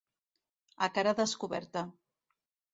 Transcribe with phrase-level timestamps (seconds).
[0.85, 1.87] A cara descoberta.